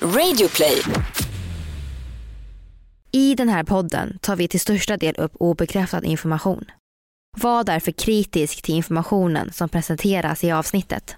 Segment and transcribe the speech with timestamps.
[0.00, 0.82] Radioplay.
[3.12, 6.64] I den här podden tar vi till största del upp obekräftad information.
[7.38, 11.16] Var därför kritisk till informationen som presenteras i avsnittet.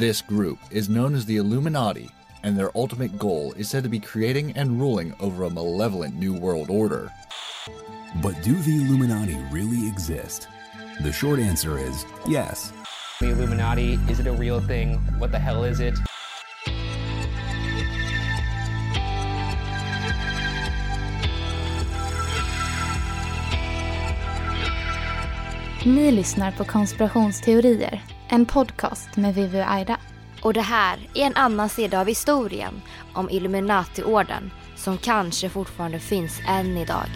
[0.00, 2.08] This group is known as the Illuminati,
[2.42, 6.40] and their ultimate goal is said to be creating and ruling over a malevolent new
[6.40, 7.10] world order.
[8.22, 10.48] But do the Illuminati really exist?
[11.02, 12.72] The short answer is yes.
[13.24, 14.98] The Illuminati, is it a real thing?
[15.18, 15.94] What the hell is it?
[25.84, 29.96] Ni lyssnar på Konspirationsteorier, en podcast med Vivi och Aida.
[30.42, 32.82] Och det här är en annan sida av historien
[33.14, 37.08] om Illuminati-orden som kanske fortfarande finns än idag.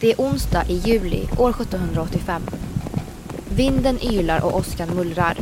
[0.00, 2.42] Det är onsdag i juli år 1785.
[3.48, 5.36] Vinden ylar och åskan mullrar.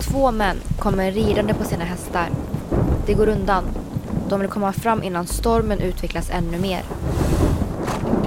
[0.00, 2.28] Två män kommer ridande på sina hästar.
[3.06, 3.64] Det går undan.
[4.28, 6.82] De vill komma fram innan stormen utvecklas ännu mer.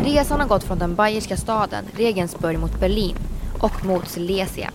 [0.04, 3.16] Resan har gått från den bayerska staden Regensburg mot Berlin
[3.60, 4.72] och mot Silesia.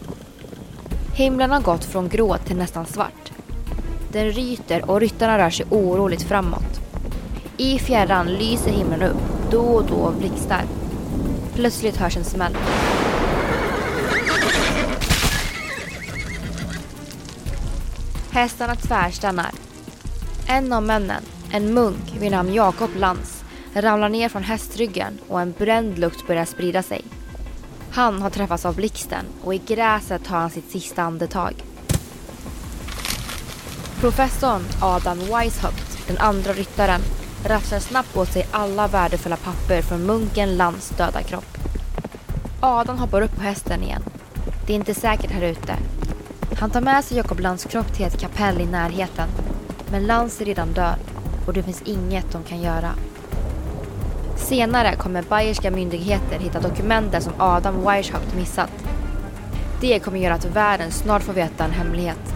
[1.15, 3.33] Himlen har gått från grå till nästan svart.
[4.13, 6.81] Den ryter och ryttarna rör sig oroligt framåt.
[7.57, 10.65] I fjärran lyser himlen upp, då och då blixtar.
[11.57, 12.57] Plötsligt hörs en smäll.
[18.31, 19.51] Hästarna tvärstannar.
[20.49, 25.53] En av männen, en munk vid namn Jakob Lantz, ramlar ner från hästryggen och en
[25.53, 27.05] bränd lukt börjar sprida sig.
[27.91, 31.55] Han har träffats av blixten och i gräset tar han sitt sista andetag.
[34.01, 37.01] Professorn Adam Weishaupt, den andra ryttaren,
[37.49, 41.59] rafsar snabbt åt sig alla värdefulla papper från munken Lands döda kropp.
[42.61, 44.03] Adam hoppar upp på hästen igen.
[44.67, 45.77] Det är inte säkert här ute.
[46.61, 49.29] Han tar med sig Jakob Lands kropp till ett kapell i närheten.
[49.91, 50.99] Men Lans är redan död
[51.47, 52.91] och det finns inget de kan göra.
[54.37, 58.73] Senare kommer bayerska myndigheter hitta dokumenten som Adam Weishaupt missat.
[59.81, 62.36] Det kommer göra att världen snart får veta en hemlighet.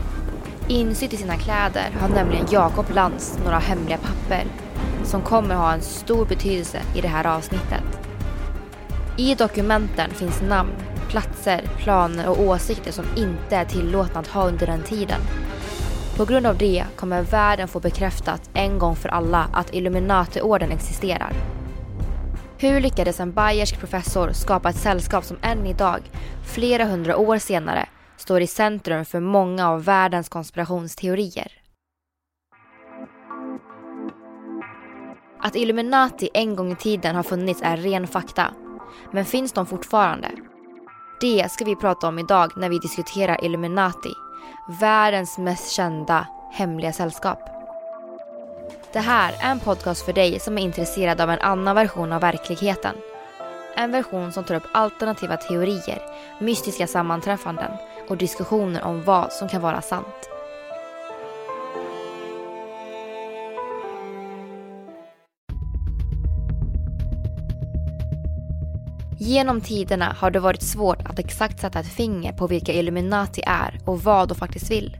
[0.71, 4.45] Insytt i sina kläder har nämligen Jakob Lantz några hemliga papper
[5.05, 7.83] som kommer ha en stor betydelse i det här avsnittet.
[9.17, 10.73] I dokumenten finns namn,
[11.09, 15.21] platser, planer och åsikter som inte är tillåtna att ha under den tiden.
[16.17, 21.33] På grund av det kommer världen få bekräftat en gång för alla att Illuminati-orden existerar.
[22.59, 26.01] Hur lyckades en bayersk professor skapa ett sällskap som än idag,
[26.45, 27.87] flera hundra år senare,
[28.21, 31.53] står i centrum för många av världens konspirationsteorier?
[35.43, 38.55] Att Illuminati en gång i tiden har funnits är ren fakta.
[39.11, 40.31] Men finns de fortfarande?
[41.21, 44.13] Det ska vi prata om idag när vi diskuterar Illuminati.
[44.81, 47.39] Världens mest kända hemliga sällskap.
[48.93, 52.21] Det här är en podcast för dig som är intresserad av en annan version av
[52.21, 52.95] verkligheten.
[53.77, 56.03] En version som tar upp alternativa teorier,
[56.39, 57.71] mystiska sammanträffanden
[58.11, 60.31] och diskussioner om vad som kan vara sant.
[69.19, 73.81] Genom tiderna har det varit svårt att exakt sätta ett finger på vilka Illuminati är
[73.85, 74.97] och vad de faktiskt vill.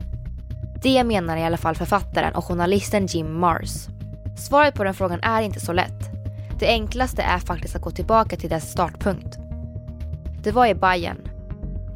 [0.83, 3.87] Det menar i alla fall författaren och journalisten Jim Mars.
[4.37, 6.09] Svaret på den frågan är inte så lätt.
[6.59, 9.37] Det enklaste är faktiskt att gå tillbaka till dess startpunkt.
[10.43, 11.30] Det var i Bayern.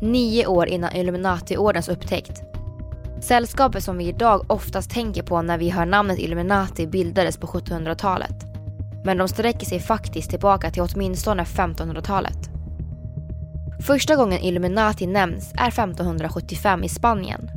[0.01, 2.41] Nio år innan Illuminati-ordens upptäckt.
[3.21, 8.55] Sällskapet som vi idag oftast tänker på när vi hör namnet Illuminati bildades på 1700-talet
[9.05, 12.49] men de sträcker sig faktiskt tillbaka till åtminstone 1500-talet.
[13.81, 17.49] Första gången Illuminati nämns är 1575 i Spanien.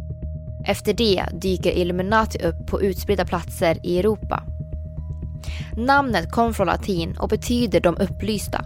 [0.67, 4.43] Efter det dyker Illuminati upp på utspridda platser i Europa.
[5.77, 8.65] Namnet kom från latin och betyder de upplysta.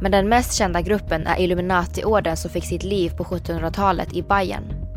[0.00, 4.88] Men den mest kända gruppen är Illuminati-orden som fick sitt liv på 1700-talet i Bayern.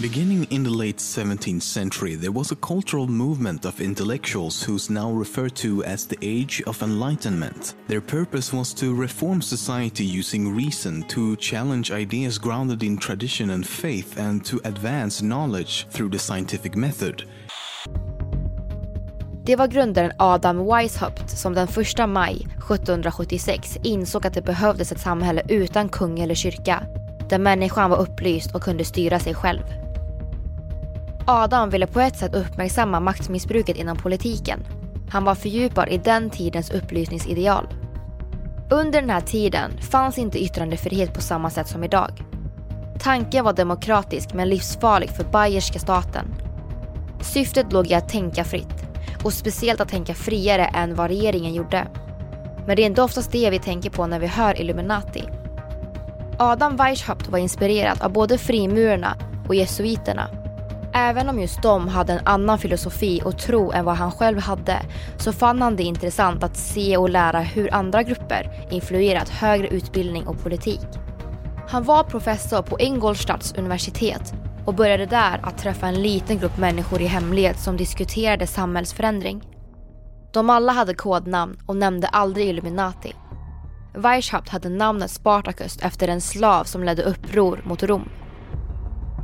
[0.00, 5.10] Beginning in the late 17th century, there was a cultural movement of intellectuals who's now
[5.18, 7.74] referred to as the Age of Enlightenment.
[7.88, 13.66] Their purpose was to reform society using reason, to challenge ideas grounded in tradition and
[13.66, 17.24] faith, and to advance knowledge through the scientific method.
[19.46, 25.00] Det var grundaren Adam Weishaupt som den 1 maj 1776 insåg att det behövdes ett
[25.00, 26.82] samhälle utan kung eller kyrka,
[27.28, 29.62] där människan var upplyst och kunde styra sig själv.
[31.26, 34.60] Adam ville på ett sätt uppmärksamma maktmissbruket inom politiken.
[35.10, 37.68] Han var fördjupad i den tidens upplysningsideal.
[38.70, 42.10] Under den här tiden fanns inte yttrandefrihet på samma sätt som idag.
[42.98, 46.34] Tanken var demokratisk men livsfarlig för bayerska staten.
[47.20, 48.86] Syftet låg i att tänka fritt
[49.26, 51.86] och speciellt att tänka friare än vad regeringen gjorde.
[52.66, 55.24] Men det är inte oftast det vi tänker på när vi hör Illuminati.
[56.38, 59.16] Adam Weishaupt var inspirerad av både frimurarna
[59.48, 60.28] och jesuiterna.
[60.92, 64.82] Även om just de hade en annan filosofi och tro än vad han själv hade
[65.16, 70.26] så fann han det intressant att se och lära hur andra grupper influerat högre utbildning
[70.26, 70.86] och politik.
[71.68, 74.34] Han var professor på Ingolstads universitet
[74.66, 79.42] och började där att träffa en liten grupp människor i hemlighet som diskuterade samhällsförändring.
[80.32, 83.14] De alla hade kodnamn och nämnde aldrig Illuminati.
[83.94, 88.08] Weishaupt hade namnet Spartacus efter en slav som ledde uppror mot Rom.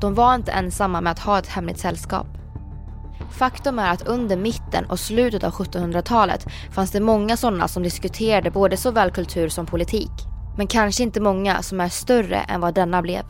[0.01, 2.27] De var inte ensamma med att ha ett hemligt sällskap.
[3.31, 8.51] Faktum är att under mitten och slutet av 1700-talet fanns det många sådana som diskuterade
[8.51, 10.11] både såväl kultur som politik.
[10.57, 13.23] Men kanske inte många som är större än vad denna blev.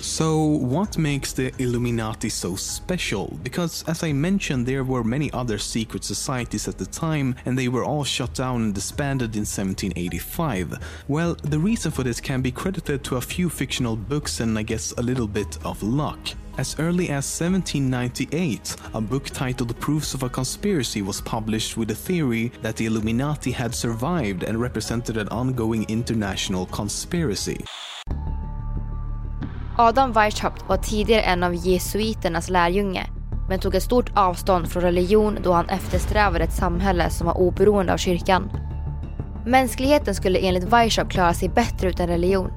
[0.00, 3.38] So, what makes the Illuminati so special?
[3.42, 7.68] Because, as I mentioned, there were many other secret societies at the time, and they
[7.68, 10.78] were all shut down and disbanded in 1785.
[11.08, 14.62] Well, the reason for this can be credited to a few fictional books and I
[14.62, 16.18] guess a little bit of luck.
[16.56, 21.96] As early as 1798, a book titled Proofs of a Conspiracy was published with the
[21.96, 27.64] theory that the Illuminati had survived and represented an ongoing international conspiracy.
[29.76, 33.06] Adam Weishaupt var tidigare en av jesuiternas lärjunge
[33.48, 37.92] men tog ett stort avstånd från religion då han eftersträvade ett samhälle som var oberoende
[37.92, 38.50] av kyrkan.
[39.46, 42.50] Mänskligheten skulle enligt Weishaupt klara sig bättre utan religion.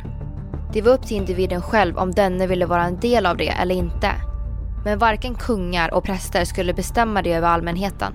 [0.73, 3.75] Det var upp till individen själv om denne ville vara en del av det eller
[3.75, 4.11] inte.
[4.85, 8.13] Men varken kungar och präster skulle bestämma det över allmänheten.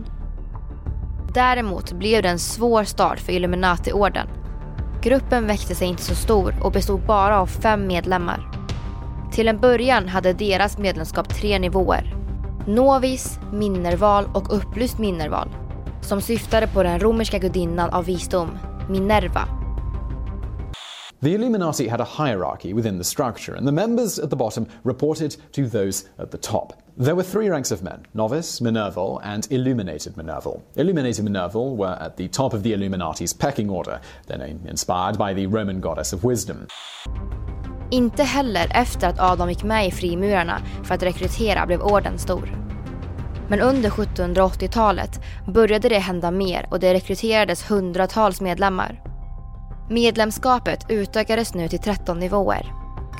[1.34, 4.26] Däremot blev det en svår start för Illuminati-orden.
[5.02, 8.61] Gruppen växte sig inte så stor och bestod bara av fem medlemmar.
[9.32, 12.14] Till en början hade deras medlemskap tre nivåer.
[12.66, 15.48] Novis, minnerval och upplyst minnerval.
[16.00, 18.58] Som syftade på den romerska gudinnan av visdom,
[18.88, 19.48] Minerva.
[21.22, 25.36] The Illuminati had a hierarchy within the structure, and the members at the bottom reported
[25.52, 26.72] to those at the top.
[26.98, 30.62] There were three ranks of men novice, Minerval, and illuminated Minerval.
[30.76, 35.34] Illuminated Minerval were at the top of the Illuminati's pecking order, their name inspired by
[35.34, 36.66] the Roman goddess of wisdom.
[37.92, 42.56] Inte heller efter att Adam gick med i frimurarna för att rekrytera blev orden stor.
[43.48, 49.02] Men under 1780-talet började det hända mer och det rekryterades hundratals medlemmar.
[49.90, 52.72] Medlemskapet utökades nu till 13 nivåer,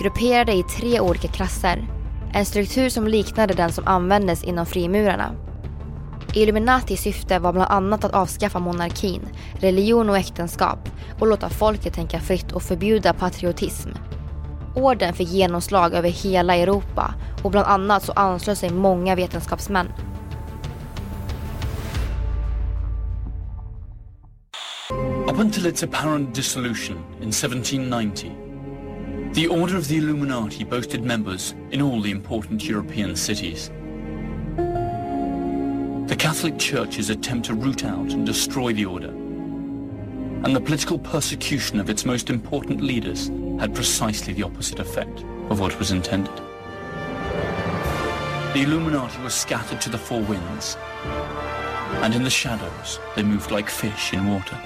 [0.02, 1.86] grupperade i tre olika klasser.
[2.34, 5.34] En struktur som liknade den som användes inom frimurarna.
[6.34, 9.28] Illuminatis syfte var bland annat att avskaffa monarkin,
[9.60, 10.88] religion och äktenskap
[11.20, 13.90] och låta folket tänka fritt och förbjuda patriotism.
[14.74, 19.88] Orden fick genomslag över hela Europa och bland annat så anslöt sig många vetenskapsmän.
[25.26, 28.30] Up until its apparent dissolution in 1790,
[29.34, 33.70] the Order of the Illuminati boasted members in all the important European cities.
[36.08, 39.08] The Catholic Church's attempt to root out and destroy the Order,
[40.44, 43.30] and the political persecution of its most important leaders
[43.62, 46.37] had precisely the opposite effect of what was intended.
[48.54, 50.76] The Illuminati were scattered to the four winds,
[52.02, 54.61] and in the shadows they moved like fish in water.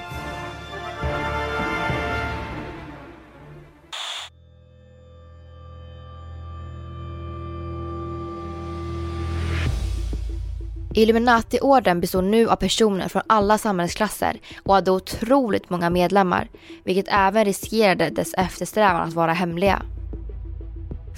[10.96, 16.48] Illuminati-orden består nu av personer från alla samhällsklasser och hade otroligt många medlemmar,
[16.84, 19.82] vilket även riskerade dess eftersträvan att vara hemliga.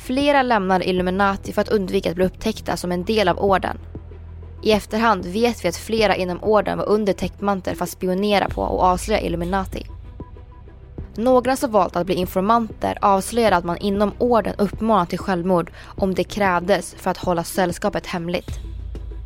[0.06, 3.78] Flera lämnade Illuminati för att undvika att bli upptäckta som en del av orden.
[4.62, 8.62] I efterhand vet vi att flera inom orden var under täckmantel för att spionera på
[8.62, 9.86] och avslöja Illuminati.
[11.16, 16.14] Några som valt att bli informanter avslöjade att man inom orden uppmanat till självmord om
[16.14, 18.67] det krävdes för att hålla sällskapet hemligt.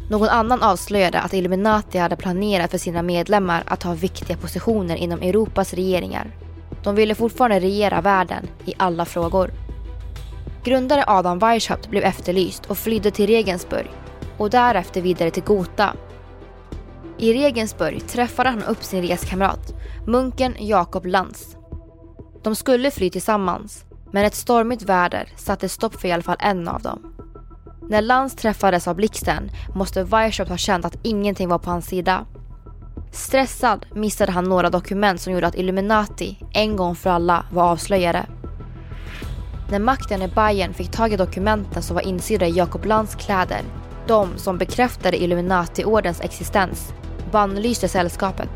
[0.08, 5.22] Någon annan avslöjade att Illuminati hade planerat för sina medlemmar att ha viktiga positioner inom
[5.22, 6.36] Europas regeringar.
[6.84, 9.50] De ville fortfarande regera världen i alla frågor.
[10.64, 13.90] Grundare Adam Weishaupt blev efterlyst och flydde till Regensburg
[14.38, 15.94] och därefter vidare till Gotha.
[17.18, 19.74] I Regensburg träffade han upp sin reskamrat,
[20.06, 21.56] munken Jakob Lantz.
[22.42, 26.68] De skulle fly tillsammans, men ett stormigt väder satte stopp för i alla fall en
[26.68, 27.14] av dem.
[27.92, 32.26] När Lance träffades av blixten måste Weishaupt ha känt att ingenting var på hans sida.
[33.10, 38.26] Stressad missade han några dokument som gjorde att Illuminati en gång för alla var avslöjade.
[39.70, 43.62] När makten i Bayern fick tag i dokumenten som var insydda i Jakob Lans kläder,
[44.06, 46.92] de som bekräftade Illuminati-ordens existens,
[47.32, 48.50] bannlyste sällskapet.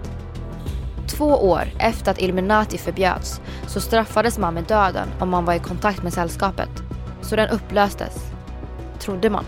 [1.08, 5.58] Två år efter att Illuminati förbjöds så straffades man med döden om man var i
[5.58, 6.70] kontakt med sällskapet.
[7.22, 8.35] Så den upplöstes.
[8.98, 9.44] Trodde man.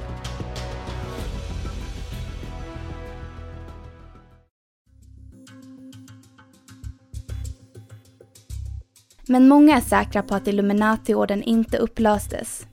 [9.27, 12.67] Men många är säkra på att Illuminati-orden inte upplöstes.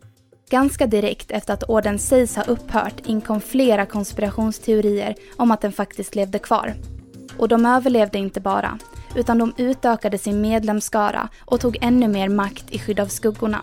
[0.50, 6.16] Ganska direkt efter att orden sägs ha upphört inkom flera konspirationsteorier om att den faktiskt
[6.16, 6.74] levde kvar.
[7.38, 8.80] Och de överlevde inte bara,
[9.16, 13.62] utan de utökade sin medlemskara och tog ännu mer makt i skydd av skuggorna.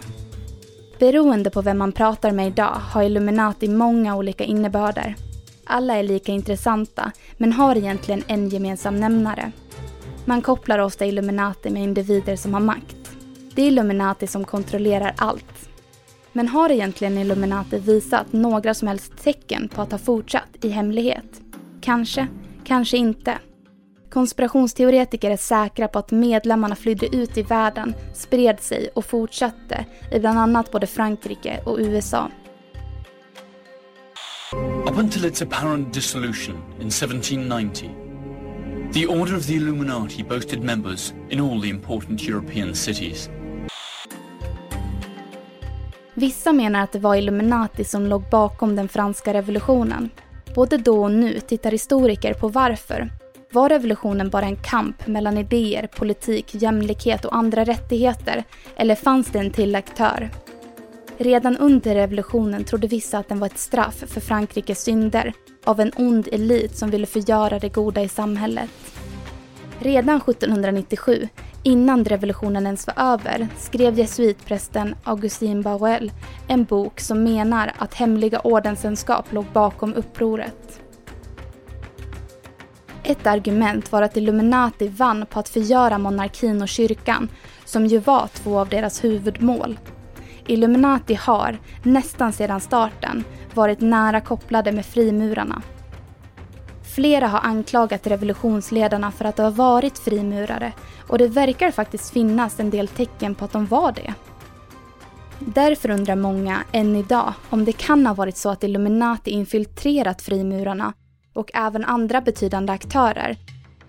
[1.03, 5.15] Beroende på vem man pratar med idag har Illuminati många olika innebörder.
[5.65, 9.53] Alla är lika intressanta, men har egentligen en gemensam nämnare.
[10.25, 13.11] Man kopplar ofta Illuminati med individer som har makt.
[13.55, 15.69] Det är Illuminati som kontrollerar allt.
[16.33, 21.41] Men har egentligen Illuminati visat några som helst tecken på att ha fortsatt i hemlighet?
[21.81, 22.27] Kanske,
[22.65, 23.39] kanske inte.
[24.13, 30.21] Konspirationsteoretiker är säkra på att medlemmarna flydde ut i världen, spred sig och fortsatte i
[30.21, 32.31] bland annat både Frankrike och USA.
[34.91, 37.91] Up until its apparent dissolution in 1790,
[38.95, 43.31] the Order of the Illuminati boasted members in all the important European cities.
[46.15, 50.11] Vissa menar att det var Illuminati som låg bakom den franska revolutionen.
[50.55, 53.22] Både då och nu tittar historiker på varför.
[53.55, 58.45] Var revolutionen bara en kamp mellan idéer, politik, jämlikhet och andra rättigheter?
[58.77, 60.31] Eller fanns det en till aktör?
[61.19, 65.33] Redan under revolutionen trodde vissa att den var ett straff för Frankrikes synder
[65.65, 68.71] av en ond elit som ville förgöra det goda i samhället.
[69.79, 71.29] Redan 1797,
[71.63, 76.13] innan revolutionen ens var över, skrev jesuitprästen Augustin Bauel
[76.49, 80.83] en bok som menar att hemliga ordenssällskap låg bakom upproret.
[83.05, 87.29] Ett argument var att Illuminati vann på att förgöra monarkin och kyrkan,
[87.65, 89.79] som ju var två av deras huvudmål.
[90.47, 95.63] Illuminati har, nästan sedan starten, varit nära kopplade med frimurarna.
[96.95, 100.73] Flera har anklagat revolutionsledarna för att ha varit frimurare
[101.09, 104.15] och det verkar faktiskt finnas en del tecken på att de var det.
[105.39, 110.93] Därför undrar många, än idag, om det kan ha varit så att Illuminati infiltrerat frimurarna
[111.33, 113.37] och även andra betydande aktörer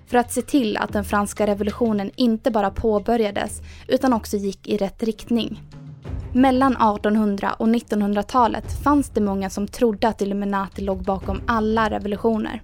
[0.07, 4.77] för att se till att den franska revolutionen inte bara påbörjades utan också gick i
[4.77, 5.61] rätt riktning.
[6.33, 12.61] Mellan 1800 och 1900-talet fanns det många som trodde att Illuminati låg bakom alla revolutioner.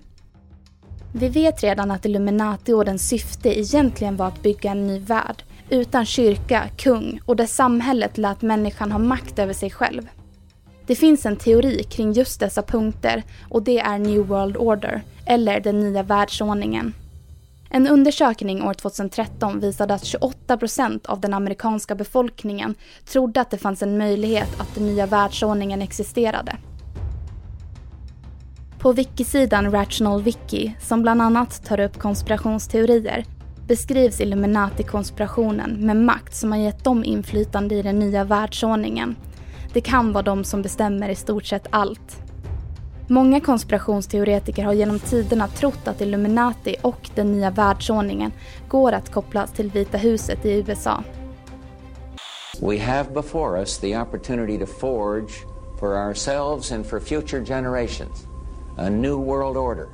[1.14, 5.44] Vi vet redan att Illuminati och dess syfte egentligen var att bygga en ny värld
[5.70, 10.10] utan kyrka, kung och där samhället lät människan ha makt över sig själv.
[10.90, 15.60] Det finns en teori kring just dessa punkter och det är New World Order, eller
[15.60, 16.94] den nya världsordningen.
[17.70, 23.58] En undersökning år 2013 visade att 28 procent av den amerikanska befolkningen trodde att det
[23.58, 26.58] fanns en möjlighet att den nya världsordningen existerade.
[28.80, 33.26] På wikisidan Rational Wiki, som bland annat tar upp konspirationsteorier,
[33.68, 39.16] beskrivs Illuminati-konspirationen med makt som har gett dem inflytande i den nya världsordningen.
[39.74, 42.22] Det kan vara de som bestämmer i stort sett allt.
[43.08, 48.32] Många konspirationsteoretiker har genom tiderna trott att Illuminati och den nya världsordningen
[48.68, 51.04] går att kopplas till Vita huset i USA.
[52.62, 55.32] We have before us the opportunity to forge
[55.80, 58.28] for ourselves and for future generations
[58.78, 59.88] a new world order,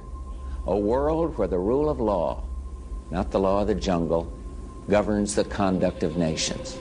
[0.67, 2.44] a world where the rule of law,
[3.12, 4.25] not the law of the jungle,
[4.89, 6.77] governs the conduct of nations.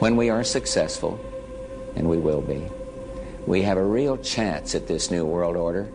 [0.00, 1.18] When we are successful,
[1.96, 2.62] and we will be,
[3.46, 5.86] we have a real chance at this new world order,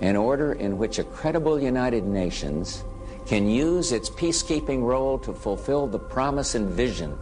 [0.00, 2.84] an order in which a credible United Nations
[3.26, 7.12] can use its peacekeeping role to fulfill the promise and vision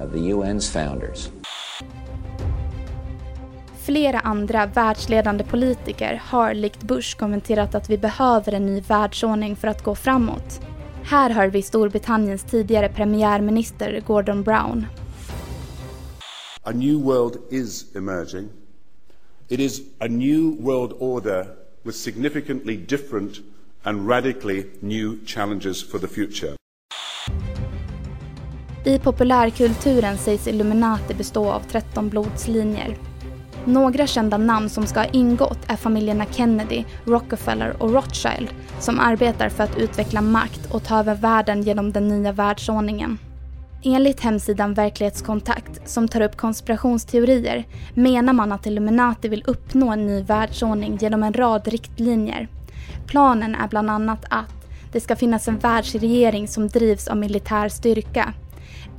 [0.00, 1.30] of the UN's founders.
[3.84, 9.68] Flera andra världsledande politiker har likt Bush kommenterat att vi behöver en ny världsordning för
[9.68, 10.60] att gå framåt.
[11.04, 14.86] Här hör vi Storbritanniens tidigare premiärminister Gordon Brown.
[16.66, 18.48] A new world is emerging.
[19.48, 21.46] It is a new world order
[21.82, 23.40] with significantly different
[23.82, 26.56] and radically new challenges for the future.
[28.84, 32.96] I populärkulturen sägs Illuminati bestå av 13 blodslinjer.
[33.64, 38.48] Några kända namn som ska ha ingått är familjerna Kennedy, Rockefeller och Rothschild
[38.80, 43.18] som arbetar för att utveckla makt och ta över världen genom den nya världsordningen.
[43.86, 47.64] Enligt hemsidan Verklighetskontakt, som tar upp konspirationsteorier,
[47.94, 52.48] menar man att Illuminati vill uppnå en ny världsordning genom en rad riktlinjer.
[53.06, 58.34] Planen är bland annat att det ska finnas en världsregering som drivs av militär styrka.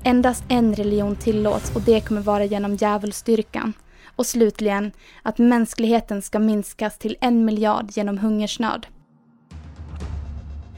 [0.03, 3.73] Endast en religion tillåts och det kommer vara genom djävulsstyrkan.
[4.15, 8.87] Och slutligen att mänskligheten ska minskas till en miljard genom hungersnöd.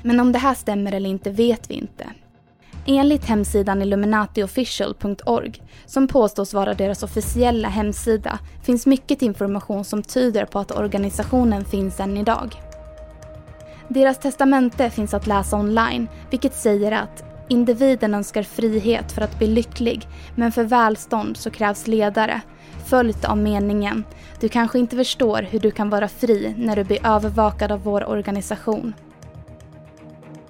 [0.04, 2.06] Men om det här stämmer eller inte vet vi inte.
[2.90, 10.60] Enligt hemsidan illuminatiofficial.org, som påstås vara deras officiella hemsida, finns mycket information som tyder på
[10.60, 12.56] att organisationen finns än idag.
[13.88, 19.48] Deras testamente finns att läsa online, vilket säger att individen önskar frihet för att bli
[19.48, 22.42] lycklig, men för välstånd så krävs ledare,
[22.86, 24.04] följt av meningen
[24.40, 28.10] Du kanske inte förstår hur du kan vara fri när du blir övervakad av vår
[28.10, 28.94] organisation.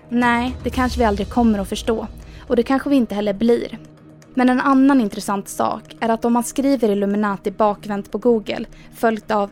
[0.10, 2.08] Nej, det kanske vi aldrig kommer att förstå.
[2.48, 3.80] Och det kanske vi inte heller blir.
[4.34, 9.32] Men en annan intressant sak är att om man skriver Illuminati bakvänt på Google följt
[9.32, 9.50] av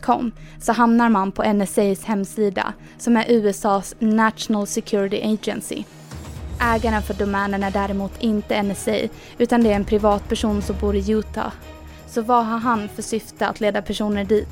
[0.00, 5.84] .com så hamnar man på NSAs hemsida som är USAs National Security Agency.
[6.60, 8.96] Ägaren för domänen är däremot inte NSA
[9.38, 11.52] utan det är en privatperson som bor i Utah.
[12.06, 14.48] Så vad har han för syfte att leda personer dit?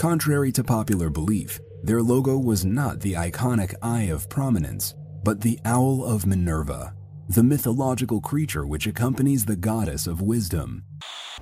[0.00, 4.94] Contrary to popular belief, their logo was not the iconic Eye of Prominence,
[5.24, 6.94] but the Owl of Minerva,
[7.28, 10.84] the mythological creature which accompanies the goddess of wisdom.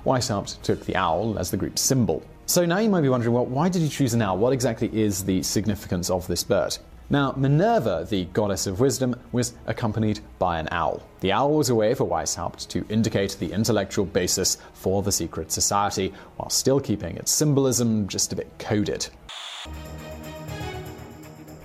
[0.05, 2.23] Weishaupt took the owl as the group's symbol.
[2.47, 4.39] So now you might be wondering, well, why did he choose an owl?
[4.39, 6.79] What exactly is the significance of this bird?
[7.11, 11.03] Now, Minerva, the goddess of wisdom, was accompanied by an owl.
[11.21, 15.51] The owl was a way for Weishaupt to indicate the intellectual basis for the secret
[15.51, 19.09] society, while still keeping its symbolism just a bit coded.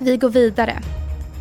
[0.04, 0.80] Vi går vidare.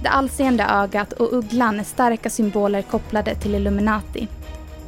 [0.03, 4.29] Det allseende ögat och ugglan är starka symboler kopplade till Illuminati.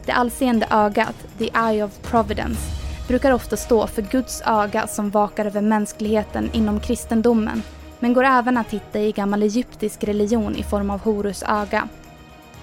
[0.06, 2.60] Det allseende ögat, the eye of providence,
[3.08, 7.62] brukar ofta stå för Guds öga som vakar över mänskligheten inom kristendomen,
[8.00, 11.88] men går även att hitta i gammal egyptisk religion i form av Horus öga.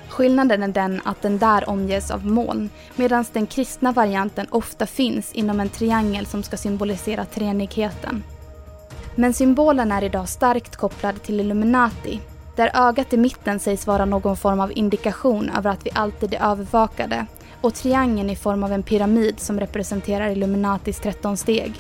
[0.10, 5.34] Skillnaden är den att den där omges av moln, medan den kristna varianten ofta finns
[5.34, 8.24] inom en triangel som ska symbolisera treenigheten.
[9.22, 12.20] Men symbolen är idag starkt kopplad till Illuminati,
[12.56, 16.52] där ögat i mitten sägs vara någon form av indikation över att vi alltid är
[16.52, 17.26] övervakade
[17.62, 21.74] och triangeln i form av en pyramid som representerar Illuminatis 13 steg.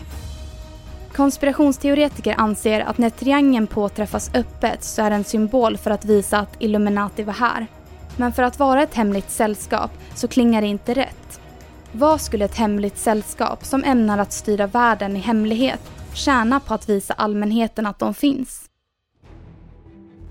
[1.16, 6.40] Konspirationsteoretiker anser att när triangeln påträffas öppet så är det en symbol för att visa
[6.40, 7.68] att Illuminati var här.
[8.18, 11.40] Men för att vara ett hemligt sällskap så klingar det inte rätt.
[11.92, 15.82] Vad skulle ett hemligt sällskap som ämnar att styra världen i hemlighet
[16.13, 18.71] tjäna på att visa allmänheten att de finns?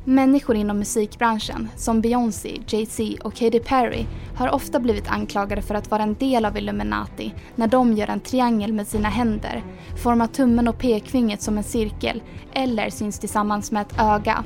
[0.04, 5.90] Människor inom musikbranschen, som Beyoncé, Jay-Z och Katy Perry, har ofta blivit anklagade för att
[5.90, 9.64] vara en del av Illuminati när de gör en triangel med sina händer,
[10.02, 14.44] formar tummen och pekfingret som en cirkel eller syns tillsammans med ett öga.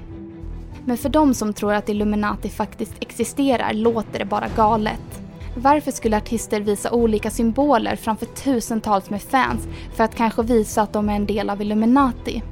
[0.84, 5.20] Men för de som tror att Illuminati faktiskt existerar låter det bara galet.
[5.56, 10.92] Varför skulle artister visa olika symboler framför tusentals med fans för att kanske visa att
[10.92, 12.42] de är en del av Illuminati?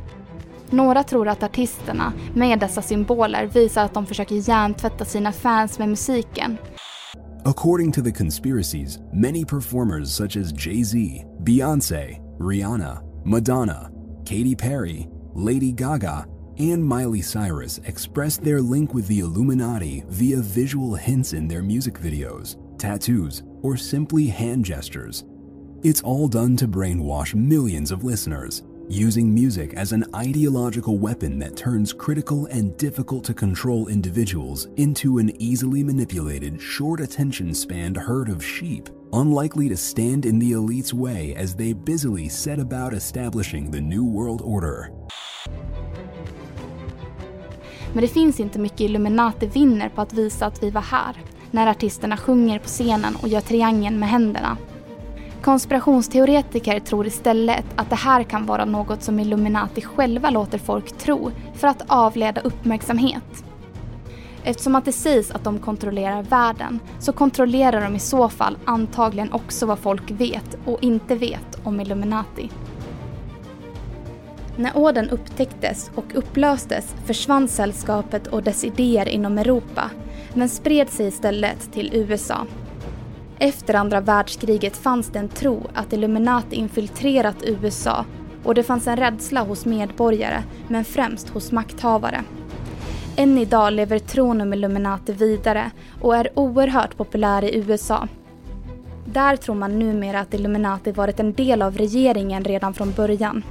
[0.70, 5.88] Några tror att artisterna med dessa symboler visar att de försöker hjärntvätta sina fans med
[5.88, 6.56] musiken.
[7.44, 10.98] According to the conspiracies, many performers such as Jay Z,
[11.40, 13.90] Beyoncé, Rihanna, Madonna,
[14.24, 16.24] Katy Perry, Lady Gaga,
[16.58, 21.94] and Miley Cyrus expressed their link with the Illuminati via visual hints in their music
[21.94, 25.24] videos, tattoos, or simply hand gestures.
[25.84, 31.56] It's all done to brainwash millions of listeners using music as an ideological weapon that
[31.56, 38.28] turns critical and difficult to control individuals into an easily manipulated, short attention spanned herd
[38.28, 43.70] of sheep, unlikely to stand in the elite's way as they busily set about establishing
[43.70, 44.90] the New World Order.
[47.94, 51.16] Men det finns inte mycket Illuminati vinner på att visa att vi var här,
[51.52, 54.56] när artisterna sjunger på scenen och gör triangeln med händerna.
[55.42, 61.30] Konspirationsteoretiker tror istället att det här kan vara något som Illuminati själva låter folk tro
[61.54, 63.44] för att avleda uppmärksamhet.
[64.44, 69.32] Eftersom att det sägs att de kontrollerar världen så kontrollerar de i så fall antagligen
[69.32, 72.50] också vad folk vet och inte vet om Illuminati.
[74.56, 79.90] När orden upptäcktes och upplöstes försvann sällskapet och dess idéer inom Europa
[80.34, 82.46] men spred sig istället till USA
[83.38, 88.04] Efter andra världskriget fanns det en tro att Illuminati infiltrerat USA
[88.44, 92.24] och det fanns en rädsla hos medborgare, men främst hos makthavare.
[93.16, 98.08] Än idag lever tron om Illuminati vidare och är oerhört populär i USA.
[99.04, 103.42] Där tror man numera att Illuminati varit en del av regeringen redan från början.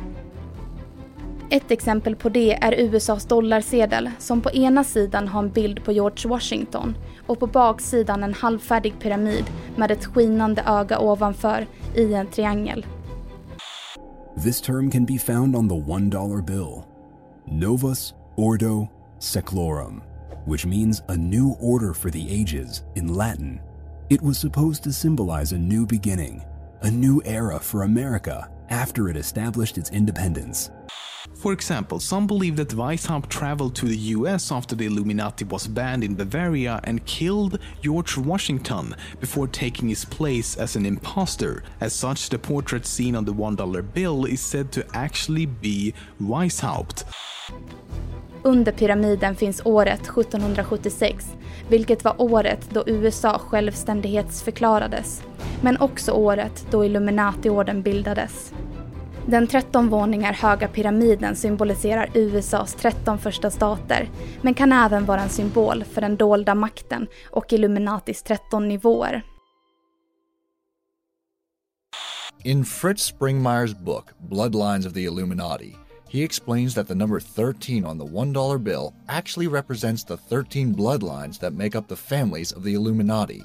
[1.52, 5.92] Ett exempel på det är USAs dollarsedel som på ena sidan har en bild på
[5.92, 6.96] George Washington
[7.28, 9.44] och på baksidan en halvfärdig pyramid
[9.76, 12.86] med ett skinande öga ovanför i en triangel.
[14.44, 16.84] This term can be found on the $1 bill.
[17.46, 18.88] Novus Ordo
[19.20, 20.02] Seclorum,
[20.48, 23.60] which means a new order for the ages in Latin.
[24.10, 26.42] It was supposed to symbolize a new beginning,
[26.82, 30.72] a new era for America after it established its independence.
[31.36, 36.04] For example, some believe that Weishaupt traveled to the US after the Illuminati was banned
[36.04, 41.64] in Bavaria and killed George Washington before taking his place as an imposter.
[41.80, 47.06] As such, the portrait seen on the $1 bill is said to actually be Weishaupt.
[48.44, 51.26] Under pyramiden finns året 1776,
[51.70, 55.22] vilket var året då USA självständighetsförklarades,
[55.62, 58.54] men också året då Illuminati-orden bildades.
[59.28, 64.10] Den 13 våningar höga pyramiden symboliserar USAs 13 första stater,
[64.42, 69.24] men kan även vara en symbol för den dolda makten och Illuminatis 13 nivåer.
[72.44, 75.78] In Fritz Springmeier's book, Bloodlines of the Illuminati,
[76.10, 81.40] he explains that the number 13 on the $1 bill actually represents the 13 bloodlines
[81.40, 83.44] that make up the families of the Illuminati.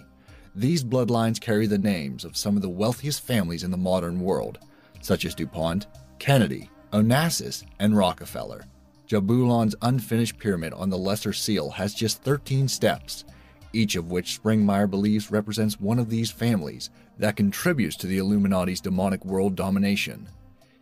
[0.55, 4.59] These bloodlines carry the names of some of the wealthiest families in the modern world,
[5.07, 5.87] such as DuPont,
[6.19, 8.65] Kennedy, Onassis, and Rockefeller.
[9.07, 13.25] Jabulon's unfinished pyramid on the Lesser Seal has just 13 steps,
[13.73, 18.81] each of which Springmeyer believes represents one of these families that contributes to the Illuminati's
[18.81, 20.29] demonic world domination.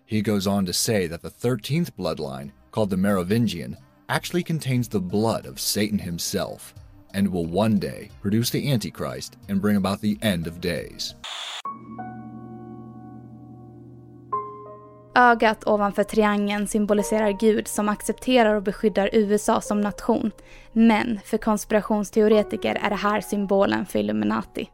[0.07, 3.77] He goes on to say that the 13th bloodline, called the Merovingian,
[4.09, 6.75] actually contains the blood of Satan himself
[7.13, 11.15] and will one day produce the Antichrist and bring about the end of days.
[15.17, 20.31] Ögat ovanför triangeln symboliserar Gud som accepterar och beskyddar USA som nation.
[20.73, 24.71] Men för konspirationsteoretiker är det här symbolen för Illuminati.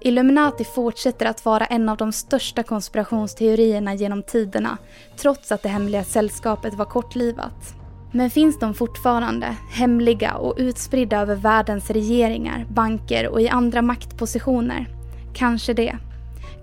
[0.00, 4.78] Illuminati fortsätter att vara en av de största konspirationsteorierna genom tiderna,
[5.16, 7.74] trots att det hemliga sällskapet var kortlivat.
[8.12, 14.86] Men finns de fortfarande, hemliga och utspridda över världens regeringar, banker och i andra maktpositioner?
[15.34, 15.98] Kanske det.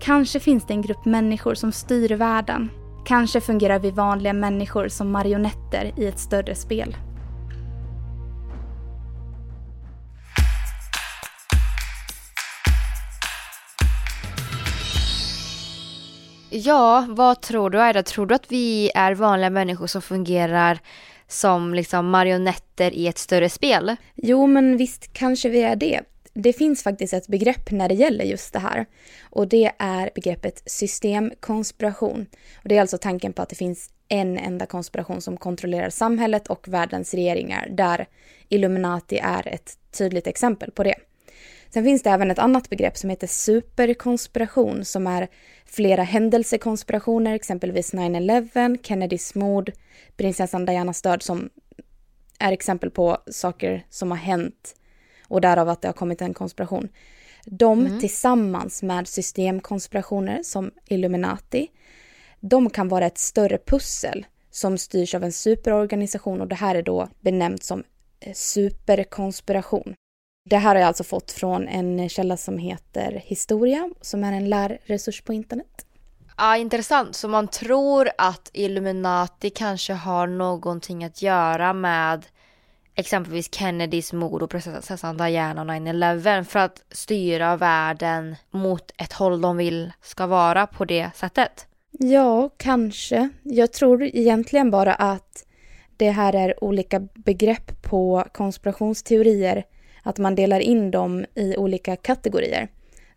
[0.00, 2.70] Kanske finns det en grupp människor som styr världen.
[3.04, 6.96] Kanske fungerar vi vanliga människor som marionetter i ett större spel.
[16.50, 18.02] Ja, vad tror du Aida?
[18.02, 20.78] Tror du att vi är vanliga människor som fungerar
[21.28, 23.96] som liksom marionetter i ett större spel?
[24.14, 26.00] Jo, men visst kanske vi är det.
[26.32, 28.86] Det finns faktiskt ett begrepp när det gäller just det här
[29.22, 32.26] och det är begreppet systemkonspiration.
[32.62, 36.46] Och det är alltså tanken på att det finns en enda konspiration som kontrollerar samhället
[36.48, 38.06] och världens regeringar där
[38.48, 40.94] Illuminati är ett tydligt exempel på det.
[41.70, 45.28] Sen finns det även ett annat begrepp som heter superkonspiration som är
[45.64, 49.72] flera händelsekonspirationer, exempelvis 9-11, Kennedys mord,
[50.16, 51.50] prinsessan Dianas död som
[52.38, 54.74] är exempel på saker som har hänt
[55.30, 56.88] och därav att det har kommit en konspiration.
[57.44, 58.00] De mm.
[58.00, 61.68] tillsammans med systemkonspirationer som Illuminati,
[62.40, 66.82] de kan vara ett större pussel som styrs av en superorganisation och det här är
[66.82, 67.84] då benämnt som
[68.20, 69.94] eh, superkonspiration.
[70.50, 74.48] Det här har jag alltså fått från en källa som heter Historia, som är en
[74.48, 75.86] lärresurs på internet.
[76.36, 77.16] Ja, intressant.
[77.16, 82.26] Så man tror att Illuminati kanske har någonting att göra med
[82.94, 89.40] exempelvis Kennedys mord och prinsessan Diana och 9-11 för att styra världen mot ett håll
[89.40, 91.66] de vill ska vara på det sättet?
[91.90, 93.28] Ja, kanske.
[93.42, 95.46] Jag tror egentligen bara att
[95.96, 99.64] det här är olika begrepp på konspirationsteorier
[100.02, 102.68] att man delar in dem i olika kategorier.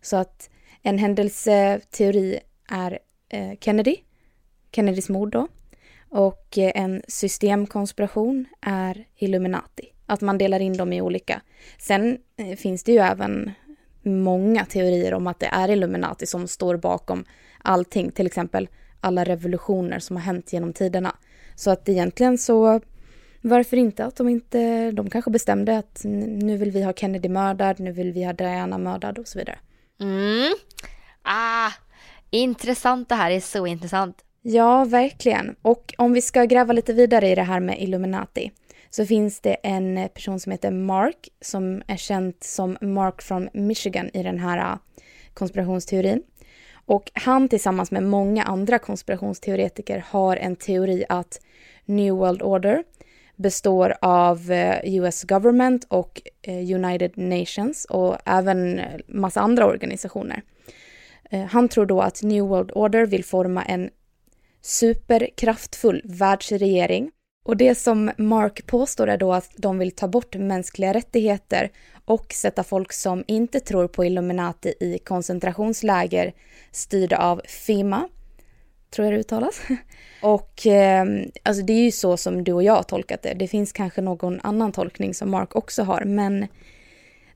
[0.02, 0.50] Så att
[0.82, 2.38] en händelseteori
[2.70, 3.96] är eh, Kennedy,
[4.72, 5.48] Kennedys mord då.
[6.14, 9.92] Och eh, en systemkonspiration är Illuminati.
[10.06, 11.40] Att man delar in dem i olika.
[11.78, 13.52] Sen eh, finns det ju även
[14.02, 17.24] många teorier om att det är Illuminati som står bakom
[17.62, 18.10] allting.
[18.10, 18.68] Till exempel
[19.00, 21.16] alla revolutioner som har hänt genom tiderna.
[21.54, 22.80] Så att egentligen så
[23.40, 27.80] Varför inte att de inte, de kanske bestämde att nu vill vi ha Kennedy mördad,
[27.80, 29.58] nu vill vi ha Diana mördad och så vidare.
[30.00, 30.54] Mm.
[31.22, 31.70] Ah,
[32.30, 34.23] intressant det här, är så intressant.
[34.46, 35.56] Ja, verkligen.
[35.62, 38.50] Och om vi ska gräva lite vidare i det här med Illuminati
[38.90, 44.10] så finns det en person som heter Mark som är känd som Mark från Michigan
[44.14, 44.78] i den här äh,
[45.34, 46.22] konspirationsteorin.
[46.86, 51.40] Och han tillsammans med många andra konspirationsteoretiker har en teori att
[51.84, 52.84] New World Order
[53.36, 60.42] består av äh, US government och äh, United Nations och även massa andra organisationer.
[61.50, 63.90] Han tror då att New World Order vill forma en
[64.64, 67.10] superkraftfull världsregering.
[67.44, 71.70] Och det som Mark påstår är då att de vill ta bort mänskliga rättigheter
[72.04, 76.32] och sätta folk som inte tror på Illuminati i koncentrationsläger
[76.72, 78.08] styrda av Fema.
[78.90, 79.60] tror jag det uttalas.
[80.22, 81.06] Och eh,
[81.42, 83.34] alltså det är ju så som du och jag har tolkat det.
[83.34, 86.46] Det finns kanske någon annan tolkning som Mark också har, men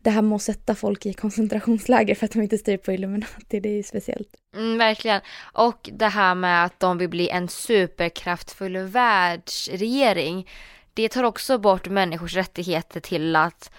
[0.02, 3.60] det här med att sätta folk i koncentrationsläger för att de inte styr på Illuminati,
[3.60, 4.28] det är ju speciellt.
[4.56, 5.20] Mm, verkligen.
[5.52, 10.48] Och det här med att de vill bli en superkraftfull världsregering.
[10.94, 13.70] Det tar också bort människors rättigheter till att,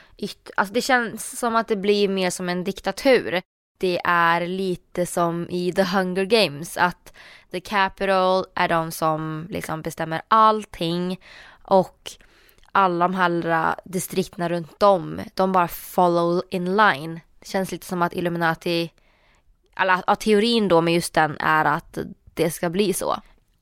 [0.55, 3.41] alltså det känns som att det blir mer som en diktatur.
[3.79, 7.13] Det är lite som i The Hunger Games, att
[7.51, 11.19] the capital är de som liksom bestämmer allting
[11.63, 12.11] och
[12.71, 17.19] alla de här distrikterna runt om, de bara follow in line.
[17.39, 18.91] Det känns lite som att Illuminati,
[19.75, 21.97] eller ja, teorin då med just den är att
[22.33, 23.15] det ska bli så.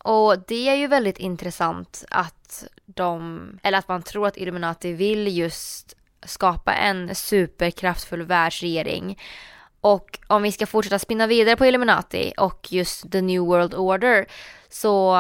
[0.04, 5.38] Och det är ju väldigt intressant att de, eller att man tror att Illuminati vill
[5.38, 9.20] just skapa en superkraftfull världsregering.
[9.82, 14.26] Och om vi ska fortsätta spinna vidare på Illuminati och just the New World Order
[14.70, 15.16] så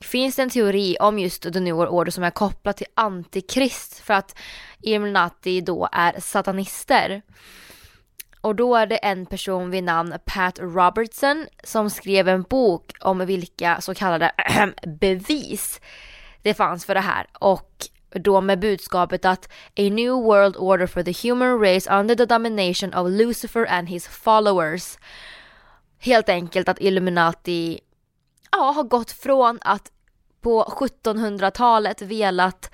[0.00, 3.98] finns det en teori om just The New World Order som är kopplad till Antikrist
[3.98, 4.38] för att
[4.80, 7.22] Illuminati då är satanister.
[8.40, 13.18] Och då är det en person vid namn Pat Robertson som skrev en bok om
[13.18, 14.32] vilka så kallade
[15.00, 15.80] bevis
[16.42, 21.02] det fanns för det här och då med budskapet att A new world order for
[21.02, 24.98] the human race under the domination of Lucifer and his followers.
[25.98, 27.80] Helt enkelt att Illuminati
[28.52, 29.92] ja, har gått från att
[30.40, 32.70] på 1700-talet velat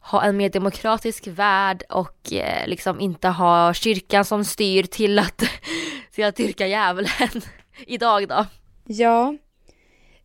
[0.00, 5.42] ha en mer demokratisk värld och eh, liksom inte ha kyrkan som styr till att,
[6.12, 7.42] till att dyrka djävulen
[7.86, 8.46] idag då.
[8.84, 9.34] Ja,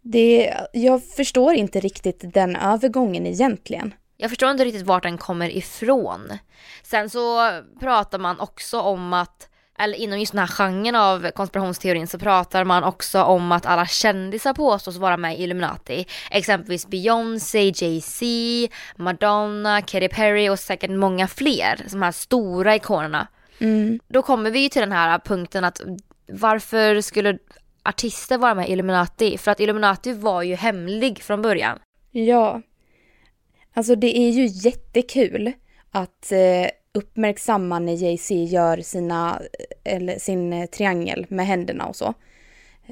[0.01, 3.93] det, jag förstår inte riktigt den övergången egentligen.
[4.17, 6.37] Jag förstår inte riktigt vart den kommer ifrån.
[6.83, 9.49] Sen så pratar man också om att
[9.79, 13.85] eller inom just den här genren av konspirationsteorin så pratar man också om att alla
[13.85, 16.05] kändisar påstås vara med i Illuminati.
[16.31, 18.25] Exempelvis Beyoncé, Jay-Z,
[18.95, 21.85] Madonna, Katy Perry och säkert många fler.
[21.91, 23.27] De här stora ikonerna.
[23.59, 23.99] Mm.
[24.07, 25.81] Då kommer vi ju till den här punkten att
[26.27, 27.37] varför skulle
[27.83, 29.37] artister vara med i Illuminati?
[29.37, 31.79] För att Illuminati var ju hemlig från början.
[32.11, 32.61] Ja.
[33.73, 35.53] Alltså det är ju jättekul
[35.91, 39.41] att eh, uppmärksamma när Jay-Z gör sina,
[39.83, 42.13] eller sin eh, triangel med händerna och så.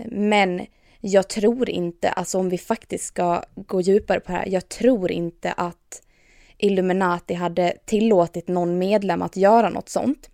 [0.05, 0.65] Men
[1.01, 5.11] jag tror inte, alltså om vi faktiskt ska gå djupare på det här, jag tror
[5.11, 6.01] inte att
[6.57, 10.29] Illuminati hade tillåtit någon medlem att göra något sånt.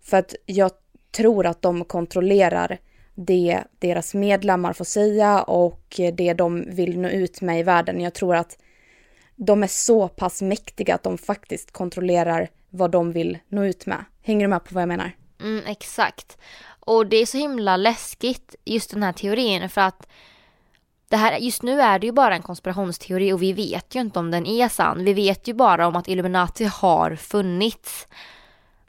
[0.00, 0.70] För att jag
[1.10, 2.78] tror att de kontrollerar
[3.14, 8.00] det deras medlemmar får säga och det de vill nå ut med i världen.
[8.00, 8.58] Jag tror att
[9.36, 14.04] de är så pass mäktiga att de faktiskt kontrollerar vad de vill nå ut med.
[14.22, 15.12] Hänger du med på vad jag menar?
[15.40, 16.38] Mm, exakt.
[16.80, 20.06] Och det är så himla läskigt just den här teorin för att
[21.08, 24.18] det här, just nu är det ju bara en konspirationsteori och vi vet ju inte
[24.18, 25.04] om den är sann.
[25.04, 28.08] Vi vet ju bara om att Illuminati har funnits.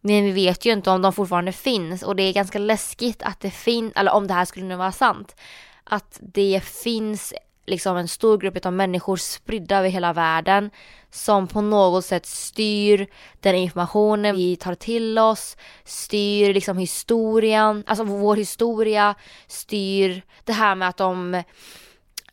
[0.02, 3.40] Men vi vet ju inte om de fortfarande finns och det är ganska läskigt att
[3.40, 5.36] det finns, eller om det här skulle nu vara sant,
[5.84, 7.34] att det finns
[7.66, 10.70] liksom en stor grupp av människor spridda över hela världen
[11.12, 13.08] som på något sätt styr
[13.40, 19.16] den informationen vi tar till oss, styr liksom historien, alltså vår historia,
[19.48, 21.44] styr det här med att de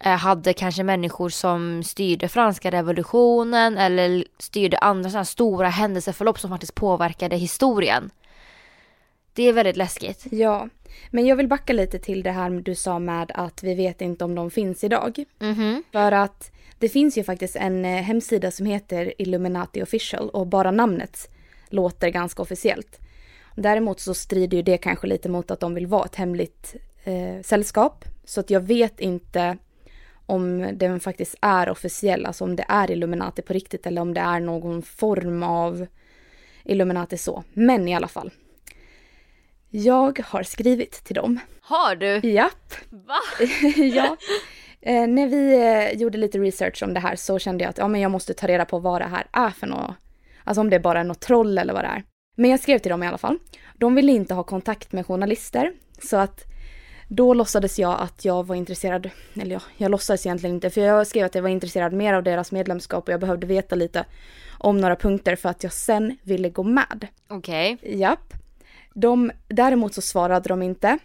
[0.01, 6.51] eh, hade kanske människor som styrde franska revolutionen eller styrde andra sådana stora händelseförlopp som
[6.51, 8.11] faktiskt påverkade historien.
[9.33, 10.27] Det är väldigt läskigt.
[10.31, 10.69] Ja,
[11.11, 14.25] men jag vill backa lite till det här du sa med att vi vet inte
[14.25, 15.25] om de finns idag.
[15.41, 15.83] Mm -hmm.
[15.93, 20.71] För att det finns ju faktiskt en eh, hemsida som heter Illuminati official och bara
[20.71, 21.31] namnet
[21.69, 23.01] låter ganska officiellt.
[23.55, 27.43] Däremot så strider ju det kanske lite mot att de vill vara ett hemligt eh,
[27.43, 28.05] sällskap.
[28.25, 29.57] Så att jag vet inte
[30.27, 34.21] om den faktiskt är officiell, alltså om det är Illuminati på riktigt eller om det
[34.21, 35.87] är någon form av
[36.65, 37.45] Illuminati så.
[37.53, 38.31] Men i alla fall.
[39.71, 41.41] Jag har skrivit till dem.
[41.63, 42.21] Har du?
[42.29, 42.75] Japp.
[42.91, 43.19] Va?
[43.77, 44.17] ja.
[44.81, 47.89] Eh, när vi eh, gjorde lite research om det här så kände jag att ja,
[47.89, 49.95] men jag måste ta reda på vad det här är för något.
[50.45, 52.05] Alltså om det är bara är något troll eller vad det är.
[52.37, 53.39] Men jag skrev till dem i alla fall.
[53.75, 55.73] De ville inte ha kontakt med journalister.
[56.03, 56.45] Så att
[57.09, 61.07] då låtsades jag att jag var intresserad, eller ja, jag låtsades egentligen inte, för jag
[61.07, 64.05] skrev att jag var intresserad mer av deras medlemskap och jag behövde veta lite
[64.59, 67.07] om några punkter för att jag sen ville gå med.
[67.29, 67.75] Okej.
[67.75, 67.99] Okay.
[67.99, 68.40] Japp.
[68.95, 70.99] De, däremot så svarade de inte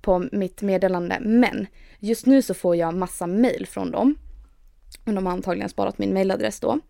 [0.00, 1.66] på mitt meddelande, men
[1.98, 4.14] just nu så får jag massa mail från dem.
[5.04, 6.80] De har antagligen sparat min mailadress då.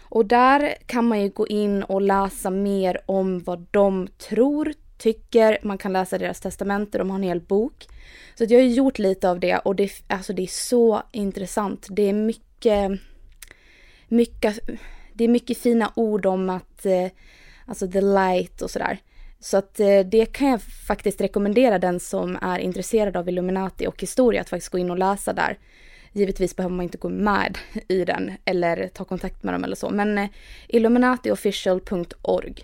[0.00, 5.58] Och där kan man ju gå in och läsa mer om vad de tror, tycker.
[5.62, 7.86] Man kan läsa deras testamente, de har en hel bok.
[8.34, 11.86] Så jag har gjort lite av det och det, alltså det är så intressant.
[11.90, 13.00] Det är mycket,
[14.08, 14.58] mycket,
[15.12, 17.08] det är mycket fina ord om att, eh,
[17.66, 18.98] alltså the light och sådär.
[19.44, 24.00] Så att eh, det kan jag faktiskt rekommendera den som är intresserad av Illuminati och
[24.00, 25.58] historia att faktiskt gå in och läsa där.
[26.12, 29.90] Givetvis behöver man inte gå med i den eller ta kontakt med dem eller så,
[29.90, 30.28] men eh,
[30.68, 32.54] illuminatiofficial.org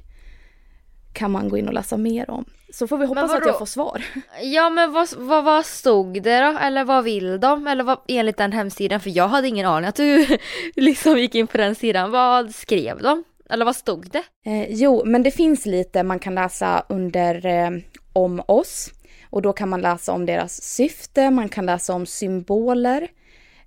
[1.13, 2.45] kan man gå in och läsa mer om.
[2.73, 4.05] Så får vi hoppas att jag får svar.
[4.43, 6.59] Ja men vad, vad, vad stod det då?
[6.59, 7.67] Eller vad vill de?
[7.67, 9.01] Eller vad enligt den hemsidan?
[9.01, 10.39] För jag hade ingen aning att du
[10.77, 12.11] liksom gick in på den sidan.
[12.11, 13.25] Vad skrev de?
[13.51, 14.51] Eller vad stod det?
[14.51, 17.71] Eh, jo, men det finns lite man kan läsa under eh,
[18.13, 18.91] om oss.
[19.31, 23.09] Och då kan man läsa om deras syfte, man kan läsa om symboler.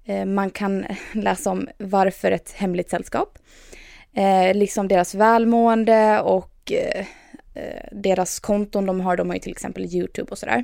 [0.06, 3.38] Eh, man kan läsa om varför ett hemligt sällskap.
[4.16, 7.06] Eh, liksom deras välmående och eh,
[7.54, 9.18] eh, deras konton de har.
[9.18, 10.64] De har ju till exempel YouTube och sådär.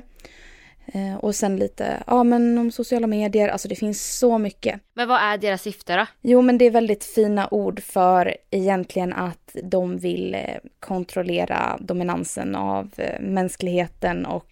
[0.92, 4.80] Eh, och sen lite, ja men om sociala medier, alltså det finns så mycket.
[4.94, 6.06] Men vad är deras syfte då?
[6.20, 10.40] Jo men det är väldigt fina ord för egentligen att de vill eh,
[10.80, 14.46] kontrollera dominansen av eh, mänskligheten och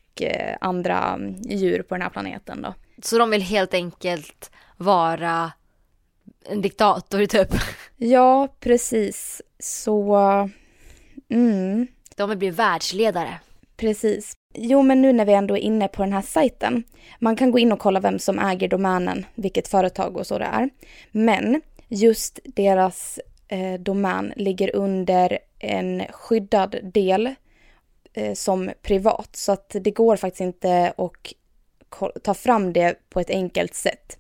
[0.61, 2.75] andra djur på den här planeten då.
[3.03, 5.53] Så de vill helt enkelt vara
[6.51, 7.49] en diktator typ?
[7.97, 9.43] Ja, precis.
[9.59, 10.17] Så,
[11.29, 11.87] mm.
[12.17, 13.39] De vill bli världsledare.
[13.77, 14.38] Precis.
[14.55, 16.83] Jo, men nu när vi ändå är inne på den här sajten.
[17.19, 20.45] Man kan gå in och kolla vem som äger domänen, vilket företag och så det
[20.45, 20.71] är.
[21.11, 27.35] Men just deras eh, domän ligger under en skyddad del
[28.13, 29.37] eh, som privat.
[29.37, 34.19] Så att det går faktiskt inte att ta fram det på ett enkelt sätt.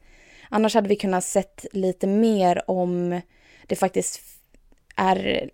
[0.48, 3.20] Annars hade vi kunnat sett lite mer om
[3.66, 4.20] det faktiskt
[4.96, 5.50] är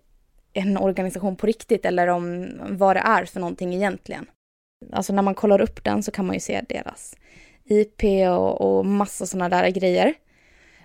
[0.53, 4.25] en organisation på riktigt eller om vad det är för någonting egentligen.
[4.91, 7.15] Alltså när man kollar upp den så kan man ju se deras
[7.65, 10.13] IP och, och massa sådana där grejer.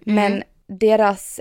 [0.07, 0.15] Mm.
[0.15, 0.43] Men
[0.79, 1.41] deras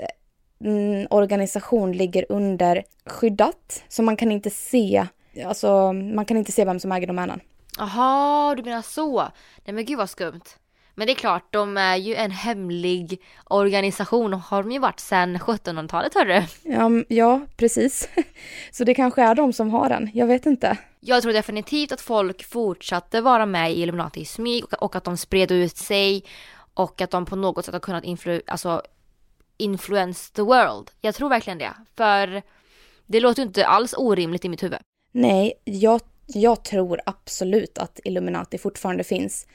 [0.65, 5.07] mm, organisation ligger under skyddat, så man kan inte se,
[5.45, 7.39] alltså man kan inte se vem som äger domänen.
[7.77, 9.21] Jaha, du menar så.
[9.65, 10.43] Nej men gud vad skumt.
[10.95, 14.99] Men det är klart, de är ju en hemlig organisation och har de ju varit
[14.99, 16.43] sedan 1700-talet hörru.
[16.63, 18.09] Ja, ja, precis.
[18.71, 20.77] Så det kanske är de som har den, jag vet inte.
[20.99, 25.17] Jag tror definitivt att folk fortsatte vara med i Illuminati i smyg och att de
[25.17, 26.23] spred ut sig
[26.73, 28.81] och att de på något sätt har kunnat influ alltså,
[29.57, 30.91] influence the world.
[31.01, 31.73] Jag tror verkligen det.
[31.97, 32.41] För
[33.05, 34.79] det låter ju inte alls orimligt i mitt huvud.
[35.11, 39.47] Nej, jag, jag tror absolut att Illuminati fortfarande finns.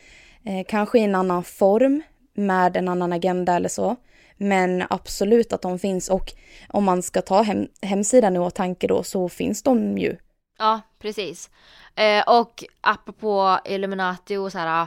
[0.45, 2.03] Eh, kanske i en annan form
[2.35, 3.97] med en annan agenda eller så.
[4.37, 6.33] Men absolut att de finns och
[6.69, 10.17] om man ska ta hem, hemsidan i åtanke då så finns de ju.
[10.59, 11.51] Ja, precis.
[11.95, 14.87] Eh, och apropå Illuminati och så här,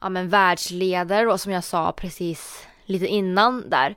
[0.00, 3.96] ja men världsledare då som jag sa precis lite innan där.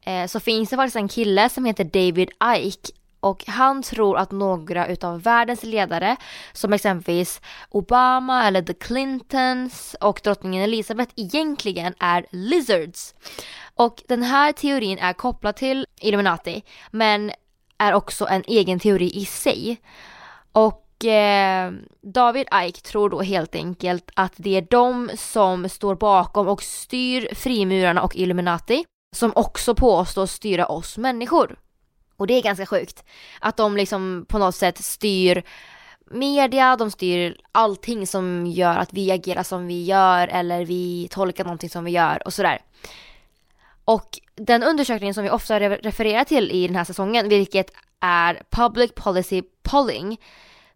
[0.00, 4.30] Eh, så finns det faktiskt en kille som heter David Ike och han tror att
[4.30, 6.16] några utav världens ledare
[6.52, 13.14] som exempelvis Obama eller the Clintons och drottningen Elizabeth egentligen är lizards.
[13.74, 17.32] Och den här teorin är kopplad till Illuminati men
[17.78, 19.80] är också en egen teori i sig.
[20.56, 26.48] Och eh, David Ike tror då helt enkelt att det är de som står bakom
[26.48, 28.84] och styr frimurarna och Illuminati
[29.16, 31.58] som också påstås styra oss människor.
[32.16, 33.04] Och det är ganska sjukt.
[33.40, 35.42] Att de liksom på något sätt styr
[36.10, 41.44] media, de styr allting som gör att vi agerar som vi gör eller vi tolkar
[41.44, 42.58] någonting som vi gör och sådär.
[43.84, 48.92] Och den undersökningen som vi ofta refererar till i den här säsongen, vilket är Public
[48.94, 50.18] Policy Polling,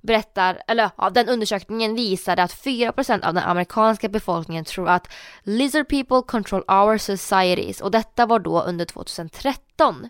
[0.00, 5.88] berättar, eller ja, den undersökningen visade att 4% av den amerikanska befolkningen tror att lizard
[5.88, 10.08] people control our societies och detta var då under 2013.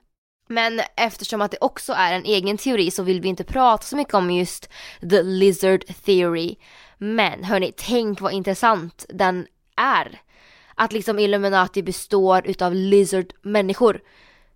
[0.48, 3.96] Men eftersom att det också är en egen teori så vill vi inte prata så
[3.96, 4.70] mycket om just
[5.10, 6.56] the lizard theory.
[6.98, 10.20] Men hörni, tänk vad intressant den är.
[10.74, 14.00] Att liksom Illuminati består utav lizard människor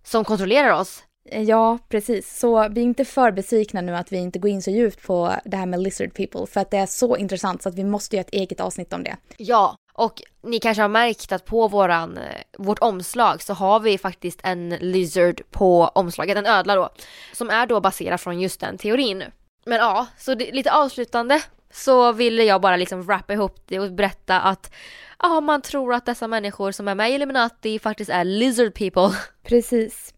[0.03, 1.03] som kontrollerar oss.
[1.31, 2.39] Ja, precis.
[2.39, 5.35] Så vi är inte för besvikna nu att vi inte går in så djupt på
[5.45, 8.15] det här med lizard people för att det är så intressant så att vi måste
[8.15, 9.17] göra ett eget avsnitt om det.
[9.37, 12.23] Ja, och ni kanske har märkt att på våran, eh,
[12.57, 16.89] vårt omslag så har vi faktiskt en lizard på omslaget, en ödla då,
[17.33, 19.23] som är då baserad från just den teorin.
[19.65, 21.41] Men ja, så det, lite avslutande
[21.73, 24.73] så ville jag bara liksom wrappa ihop det och berätta att
[25.19, 29.17] ja, man tror att dessa människor som är med i Illuminati faktiskt är lizard people.
[29.43, 30.14] Precis.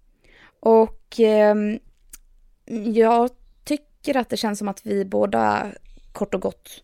[0.60, 1.56] Och eh,
[2.94, 3.30] jag
[3.64, 5.72] tycker att det känns som att vi båda
[6.12, 6.84] kort och gott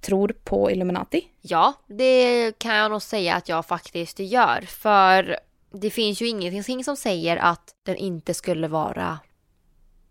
[0.00, 1.28] tror på Illuminati.
[1.40, 4.60] Ja, det kan jag nog säga att jag faktiskt gör.
[4.60, 5.38] För
[5.72, 9.18] det finns ju ingenting som säger att den inte skulle vara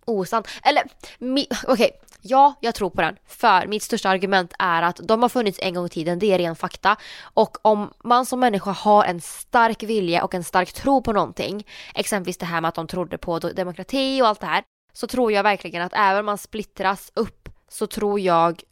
[0.06, 0.44] osann.
[0.64, 0.84] Eller,
[1.20, 1.90] okej, okay
[2.22, 3.18] ja, jag tror på den.
[3.26, 6.38] För mitt största argument är att de har funnits en gång i tiden, det är
[6.38, 6.98] ren fakta.
[7.22, 11.68] Och om man som människa har en stark vilja och en stark tro på någonting,
[11.96, 14.64] exempelvis det här med att de trodde på demokrati och allt det här,
[14.94, 18.64] så tror jag verkligen att även om man splittras upp så tror jag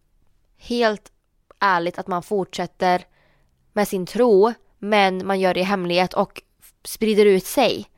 [0.58, 1.12] helt
[1.60, 3.06] ärligt att man fortsätter
[3.74, 6.42] med sin tro men man gör det i hemlighet och
[6.84, 7.90] sprider ut sig.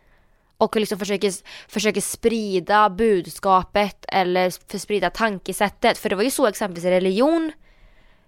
[0.62, 1.34] Och liksom försöker,
[1.72, 5.98] försöker sprida budskapet eller sprida tankesättet.
[5.98, 7.52] För det var ju så exempelvis religion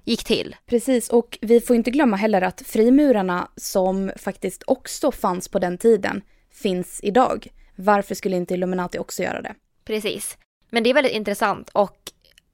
[0.04, 0.56] gick till.
[0.66, 5.78] Precis, och vi får inte glömma heller att frimurarna som faktiskt också fanns på den
[5.78, 6.22] tiden
[6.52, 7.48] finns idag.
[7.76, 9.56] Varför skulle inte Illuminati också göra det?
[9.86, 10.38] Precis.
[10.70, 11.98] Men det är väldigt intressant och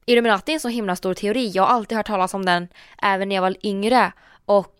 [0.06, 1.50] Illuminati är en så himla stor teori.
[1.54, 2.68] Jag har alltid hört talas om den
[3.02, 4.12] även när jag var yngre.
[4.44, 4.74] Och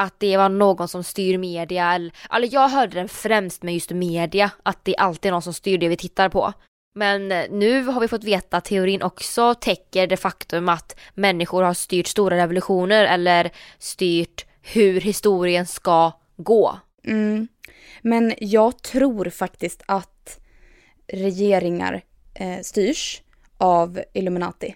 [0.00, 1.94] att det var någon som styr media.
[1.94, 4.50] Eller, jag hörde den främst med just media.
[4.62, 6.52] Att det alltid är någon som styr det vi tittar på.
[6.94, 11.62] Men eh, nu har vi fått veta att teorin också täcker det faktum att människor
[11.62, 16.78] har styrt stora revolutioner eller styrt hur historien ska gå.
[17.04, 17.48] Mm.
[18.02, 20.40] Men jag tror faktiskt att
[21.12, 22.02] regeringar
[22.34, 23.22] eh, styrs
[23.58, 24.74] av Illuminati.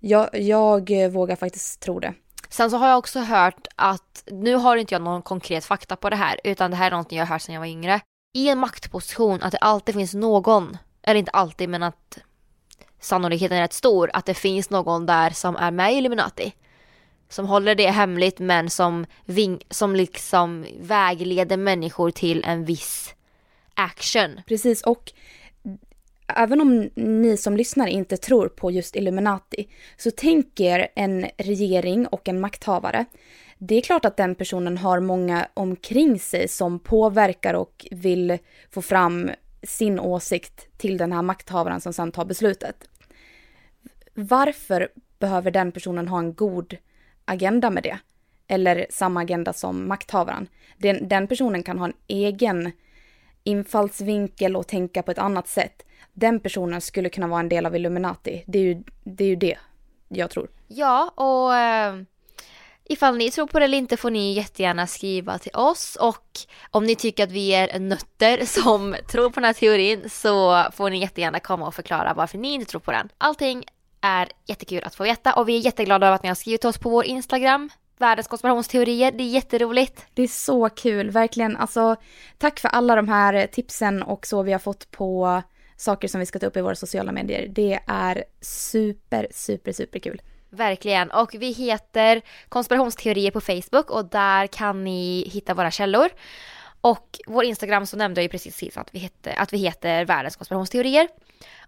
[0.00, 2.14] Jag, jag vågar faktiskt tro det.
[2.48, 6.10] Sen så har jag också hört att, nu har inte jag någon konkret fakta på
[6.10, 8.00] det här, utan det här är någonting jag har hört sedan jag var yngre.
[8.34, 12.18] I en maktposition, att det alltid finns någon, eller inte alltid men att
[13.00, 16.54] sannolikheten är rätt stor, att det finns någon där som är med i Illuminati.
[17.28, 23.14] Som håller det hemligt men som, ving, som liksom vägleder människor till en viss
[23.74, 24.40] action.
[24.46, 25.12] Precis och
[26.26, 32.28] även om ni som lyssnar inte tror på just Illuminati, så tänker en regering och
[32.28, 33.04] en makthavare.
[33.58, 38.38] Det är klart att den personen har många omkring sig som påverkar och vill
[38.70, 39.30] få fram
[39.62, 42.88] sin åsikt till den här makthavaren som sedan tar beslutet.
[44.14, 46.76] Varför behöver den personen ha en god
[47.24, 47.98] agenda med det?
[48.46, 50.48] Eller samma agenda som makthavaren.
[50.78, 52.72] Den, den personen kan ha en egen
[53.44, 55.84] infallsvinkel och tänka på ett annat sätt
[56.14, 58.44] den personen skulle kunna vara en del av Illuminati.
[58.46, 59.58] Det är ju det, är ju det
[60.08, 60.48] jag tror.
[60.68, 61.94] Ja, och eh,
[62.84, 66.38] ifall ni tror på det eller inte får ni jättegärna skriva till oss och
[66.70, 70.90] om ni tycker att vi är nötter som tror på den här teorin så får
[70.90, 73.08] ni jättegärna komma och förklara varför ni inte tror på den.
[73.18, 73.64] Allting
[74.00, 76.70] är jättekul att få veta och vi är jätteglada över att ni har skrivit till
[76.70, 79.12] oss på vår Instagram världens konspirationsteorier.
[79.12, 80.06] Det är jätteroligt.
[80.14, 81.56] Det är så kul, verkligen.
[81.56, 81.96] Alltså,
[82.38, 85.42] tack för alla de här tipsen och så vi har fått på
[85.76, 87.48] saker som vi ska ta upp i våra sociala medier.
[87.48, 90.22] Det är super, super, super kul.
[90.50, 91.10] Verkligen.
[91.10, 96.08] Och vi heter konspirationsteorier på Facebook och där kan ni hitta våra källor.
[96.80, 100.36] Och vår Instagram så nämnde jag ju precis att vi heter, att vi heter världens
[100.36, 101.08] konspirationsteorier.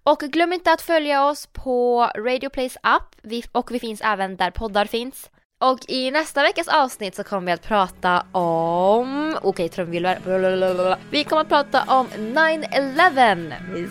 [0.03, 3.15] Och glöm inte att följa oss på Radio Plays app
[3.53, 5.31] och vi finns även där poddar finns.
[5.59, 9.37] Och i nästa veckas avsnitt så kommer vi att prata om...
[9.37, 10.97] Okej, okay, trumvirvel.
[11.11, 13.91] Vi kommer att prata om 9-11.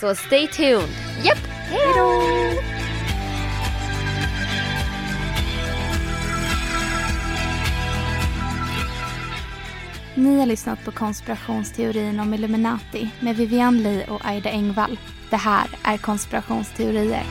[0.00, 0.88] Så stay tuned.
[1.24, 1.38] Japp,
[1.68, 2.22] hejdå!
[10.14, 14.98] Ni har lyssnat på konspirationsteorin om Illuminati med Vivian Lee och Aida Engvall.
[15.30, 17.24] Det här är konspirationsteorier.